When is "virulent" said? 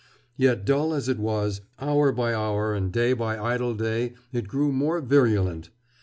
4.99-5.69